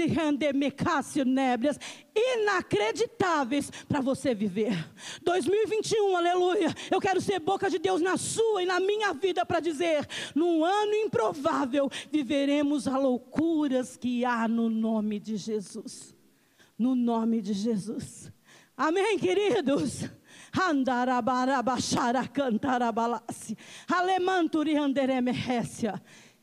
nébrias 1.23 1.79
inacreditáveis 2.15 3.69
para 3.87 4.01
você 4.01 4.33
viver. 4.33 4.73
2021, 5.21 6.17
aleluia. 6.17 6.73
Eu 6.89 6.99
quero 6.99 7.21
ser 7.21 7.39
boca 7.39 7.69
de 7.69 7.77
Deus 7.77 8.01
na 8.01 8.17
sua 8.17 8.63
e 8.63 8.65
na 8.65 8.79
minha 8.79 9.13
vida 9.13 9.45
para 9.45 9.59
dizer: 9.59 10.07
num 10.33 10.63
ano 10.63 10.93
improvável 10.95 11.89
viveremos 12.11 12.87
as 12.87 13.01
loucuras 13.01 13.97
que 13.97 14.25
há 14.25 14.47
no 14.47 14.69
nome 14.69 15.19
de 15.19 15.37
Jesus. 15.37 16.14
No 16.77 16.95
nome 16.95 17.41
de 17.41 17.53
Jesus. 17.53 18.31
Amém, 18.77 19.17
queridos? 19.17 20.09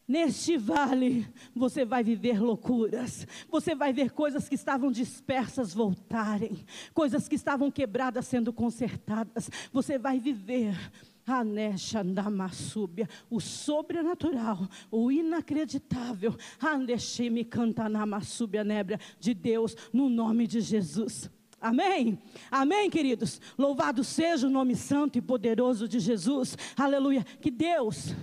Neste 0.06 0.56
vale, 0.58 1.26
você 1.54 1.84
vai 1.84 2.02
viver 2.02 2.40
loucuras, 2.40 3.26
você 3.48 3.74
vai 3.74 3.92
ver 3.92 4.10
coisas 4.10 4.48
que 4.48 4.54
estavam 4.54 4.90
dispersas 4.90 5.72
voltarem, 5.72 6.58
coisas 6.92 7.28
que 7.28 7.36
estavam 7.36 7.70
quebradas 7.70 8.26
sendo 8.26 8.52
consertadas, 8.52 9.48
você 9.72 9.98
vai 9.98 10.18
viver 10.18 10.76
Anexandamassúbia, 11.26 13.08
o 13.30 13.40
sobrenatural, 13.40 14.68
o 14.90 15.10
inacreditável, 15.10 16.36
Andexime 16.60 17.44
cantanamasúbia 17.44 18.64
nébria 18.64 18.98
de 19.18 19.34
Deus, 19.34 19.76
no 19.92 20.08
nome 20.08 20.46
de 20.46 20.60
Jesus. 20.60 21.30
Amém? 21.60 22.18
Amém, 22.50 22.90
queridos? 22.90 23.40
Louvado 23.56 24.02
seja 24.02 24.48
o 24.48 24.50
nome 24.50 24.74
santo 24.74 25.16
e 25.16 25.22
poderoso 25.22 25.86
de 25.86 26.00
Jesus. 26.00 26.58
Aleluia. 26.76 27.22
Que 27.40 27.52
Deus, 27.52 28.16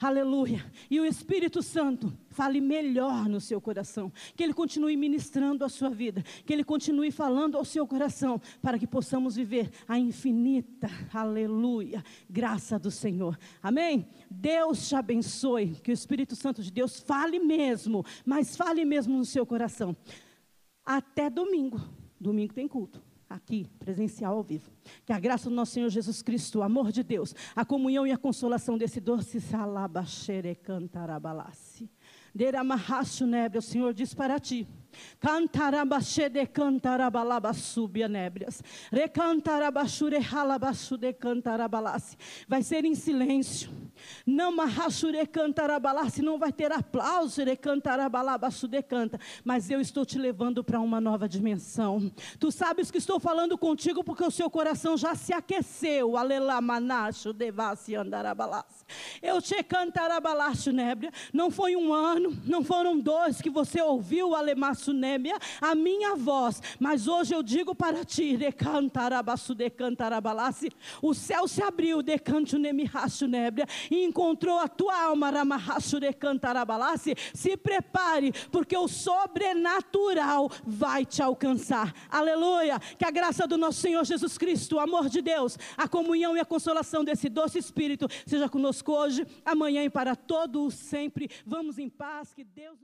aleluia, 0.00 0.64
e 0.90 0.98
o 0.98 1.04
Espírito 1.04 1.62
Santo 1.62 2.12
fale 2.30 2.60
melhor 2.60 3.28
no 3.28 3.40
seu 3.40 3.60
coração. 3.60 4.12
Que 4.34 4.42
Ele 4.42 4.54
continue 4.54 4.96
ministrando 4.96 5.64
a 5.64 5.68
sua 5.68 5.90
vida. 5.90 6.22
Que 6.44 6.52
Ele 6.52 6.64
continue 6.64 7.10
falando 7.10 7.58
ao 7.58 7.64
seu 7.64 7.86
coração. 7.86 8.40
Para 8.62 8.78
que 8.78 8.86
possamos 8.86 9.36
viver 9.36 9.70
a 9.86 9.98
infinita, 9.98 10.88
aleluia, 11.12 12.02
graça 12.28 12.78
do 12.78 12.90
Senhor. 12.90 13.38
Amém? 13.62 14.08
Deus 14.30 14.88
te 14.88 14.96
abençoe. 14.96 15.76
Que 15.82 15.90
o 15.90 15.94
Espírito 15.94 16.34
Santo 16.34 16.62
de 16.62 16.72
Deus 16.72 17.00
fale 17.00 17.38
mesmo, 17.38 18.04
mas 18.24 18.56
fale 18.56 18.84
mesmo 18.84 19.18
no 19.18 19.24
seu 19.24 19.44
coração. 19.44 19.96
Até 20.84 21.28
domingo. 21.28 21.80
Domingo 22.18 22.54
tem 22.54 22.66
culto. 22.66 23.09
Aqui, 23.30 23.64
presencial 23.78 24.36
ao 24.36 24.42
vivo. 24.42 24.68
Que 25.06 25.12
a 25.12 25.20
graça 25.20 25.48
do 25.48 25.54
nosso 25.54 25.70
Senhor 25.70 25.88
Jesus 25.88 26.20
Cristo, 26.20 26.58
o 26.58 26.62
amor 26.64 26.90
de 26.90 27.04
Deus, 27.04 27.32
a 27.54 27.64
comunhão 27.64 28.04
e 28.04 28.10
a 28.10 28.18
consolação 28.18 28.76
desse 28.76 29.00
doce 29.00 29.40
salabaxere 29.40 30.56
cantarabalassi. 30.56 31.88
Deramahachu 32.34 33.26
nebre, 33.26 33.58
o 33.58 33.62
Senhor 33.62 33.92
diz 33.92 34.14
para 34.14 34.38
ti. 34.38 34.66
Cantarabachede 35.20 36.46
cantarabalabasubia 36.46 38.08
nébrias. 38.08 38.62
Recantarabachure 38.90 40.18
halabashude 40.18 41.12
cantarabalassi. 41.12 42.16
Vai 42.48 42.62
ser 42.62 42.84
em 42.84 42.94
silêncio. 42.94 43.70
Não 44.26 44.50
marrachure 44.50 45.26
cantarabalassi. 45.26 46.22
Não 46.22 46.38
vai 46.38 46.52
ter 46.52 46.72
aplauso. 46.72 47.44
Recantarabalabachude 47.44 48.82
canta. 48.82 49.20
Mas 49.44 49.70
eu 49.70 49.80
estou 49.80 50.04
te 50.04 50.18
levando 50.18 50.64
para 50.64 50.80
uma 50.80 51.00
nova 51.00 51.28
dimensão. 51.28 52.10
Tu 52.38 52.50
sabes 52.50 52.90
que 52.90 52.98
estou 52.98 53.20
falando 53.20 53.58
contigo 53.58 54.02
porque 54.02 54.24
o 54.24 54.30
seu 54.30 54.48
coração 54.48 54.96
já 54.96 55.14
se 55.14 55.32
aqueceu. 55.32 56.16
Alelamanacho 56.16 57.32
devassi 57.32 57.94
andarabalassi. 57.94 58.84
Eu 59.22 59.40
te 59.42 59.62
cantarabalacho 59.62 60.72
nébria. 60.72 61.12
Não 61.32 61.50
foi 61.50 61.76
um 61.76 61.92
não 62.44 62.64
foram 62.64 62.98
dois 62.98 63.40
que 63.40 63.50
você 63.50 63.80
ouviu 63.80 64.34
alemar 64.34 64.74
sunébia, 64.76 65.36
a 65.60 65.74
minha 65.74 66.16
voz. 66.16 66.62
Mas 66.78 67.06
hoje 67.06 67.34
eu 67.34 67.42
digo 67.42 67.74
para 67.74 68.04
ti, 68.04 68.36
decantarabaçu, 68.36 69.54
decantarabalasse, 69.54 70.70
o 71.02 71.14
céu 71.14 71.46
se 71.46 71.62
abriu, 71.62 72.02
decanto 72.02 72.58
nemihaço 72.58 73.26
nébria, 73.26 73.66
e 73.90 74.04
encontrou 74.04 74.58
a 74.58 74.68
tua 74.68 75.04
alma, 75.04 75.30
ramahaço, 75.30 76.00
decantarabalasse. 76.00 77.14
Se 77.34 77.56
prepare, 77.56 78.32
porque 78.50 78.76
o 78.76 78.88
sobrenatural 78.88 80.50
vai 80.64 81.04
te 81.04 81.22
alcançar. 81.22 81.94
Aleluia! 82.10 82.78
Que 82.98 83.04
a 83.04 83.10
graça 83.10 83.46
do 83.46 83.56
nosso 83.56 83.80
Senhor 83.80 84.04
Jesus 84.04 84.36
Cristo, 84.38 84.76
o 84.76 84.80
amor 84.80 85.08
de 85.08 85.20
Deus, 85.20 85.58
a 85.76 85.88
comunhão 85.88 86.36
e 86.36 86.40
a 86.40 86.44
consolação 86.44 87.04
desse 87.04 87.28
doce 87.28 87.58
Espírito 87.58 88.08
seja 88.26 88.48
conosco 88.48 88.92
hoje, 88.92 89.26
amanhã 89.44 89.84
e 89.84 89.90
para 89.90 90.14
todo 90.16 90.64
o 90.64 90.70
sempre. 90.70 91.28
Vamos 91.46 91.78
em 91.90 91.96
paz, 91.96 92.32
que 92.32 92.44
Deus 92.44 92.78